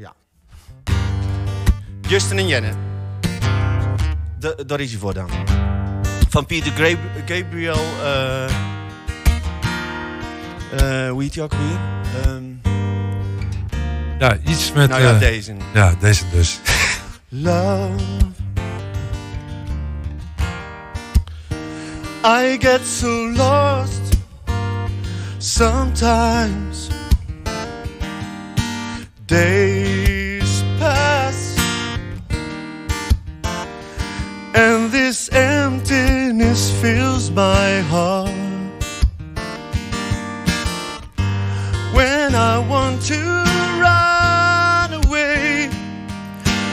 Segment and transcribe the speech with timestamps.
[0.00, 0.14] Ja.
[2.08, 2.72] Justin en Jenny.
[4.38, 5.28] De, daar is hij voor dan.
[6.28, 7.80] Van Peter Grab- Gabriel.
[8.02, 8.44] eh
[10.72, 11.78] eh, hoe heet hij ook weer?
[12.24, 12.42] Ehm,
[14.18, 14.88] Ja, iets met...
[14.90, 15.54] nou ja, eh, deze.
[15.74, 16.60] ja, deze dus.
[17.28, 17.92] Love.
[22.24, 24.00] I get so lost
[25.38, 26.88] sometimes.
[29.26, 29.89] Days
[34.90, 38.30] this emptiness fills my heart.
[41.94, 43.20] When I want to
[43.80, 45.70] run away.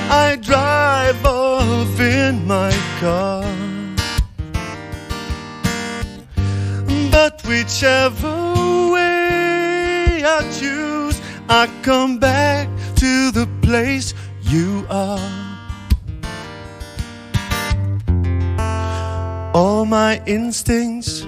[0.10, 3.44] I drive off in my car.
[7.12, 14.14] But whichever way I choose, I come back to the place
[14.44, 15.47] you are.
[19.60, 21.26] All my instincts,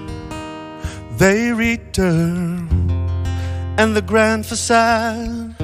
[1.18, 2.68] they return,
[3.76, 5.56] and the grand facade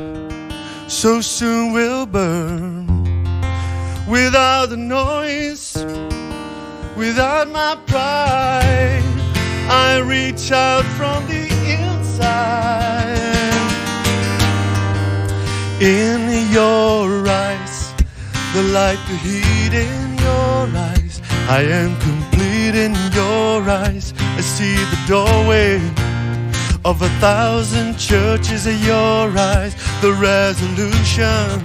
[0.89, 2.89] so soon will burn
[4.09, 5.77] without the noise,
[6.97, 9.05] without my pride.
[9.71, 11.47] I reach out from the
[11.79, 13.15] inside.
[15.81, 17.95] In your eyes,
[18.55, 21.06] the light, the heat in your eyes.
[21.49, 24.13] I am complete in your eyes.
[24.19, 25.77] I see the doorway
[26.85, 29.75] of a thousand churches in your eyes.
[30.01, 31.63] The resolution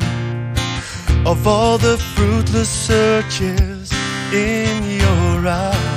[1.25, 3.91] of all the fruitless searches
[4.31, 5.90] in your eyes.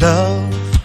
[0.00, 0.80] Love.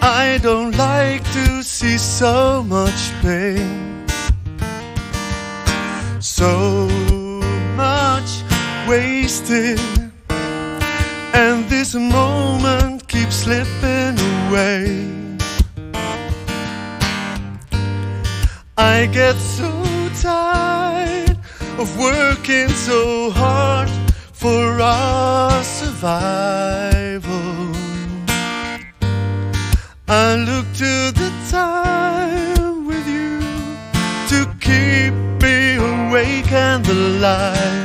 [0.00, 4.06] I don't like to see so much pain.
[6.20, 6.86] So
[7.74, 8.44] much
[8.86, 9.80] wasted.
[11.34, 15.08] And this moment keeps slipping away.
[18.78, 19.68] I get so
[20.20, 21.36] tired
[21.76, 24.01] of working so hard
[24.42, 27.22] for our survival.
[30.08, 33.38] I look to the time with you
[34.30, 37.81] to keep me awake and alive.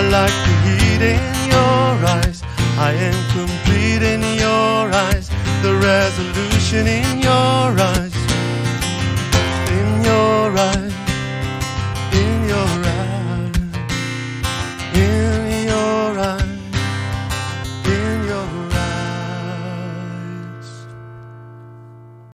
[0.00, 1.20] I like the heat in
[1.52, 2.42] your eyes.
[2.78, 5.28] I am complete in your eyes.
[5.60, 7.29] The resolution in your